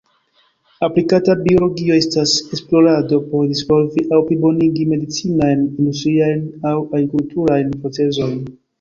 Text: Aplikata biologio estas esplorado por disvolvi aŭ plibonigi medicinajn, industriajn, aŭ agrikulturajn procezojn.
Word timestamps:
Aplikata 0.85 1.35
biologio 1.47 1.97
estas 2.05 2.33
esplorado 2.57 3.21
por 3.27 3.45
disvolvi 3.53 4.07
aŭ 4.19 4.23
plibonigi 4.33 4.89
medicinajn, 4.97 5.65
industriajn, 5.77 6.45
aŭ 6.75 6.77
agrikulturajn 6.83 7.75
procezojn. 7.87 8.47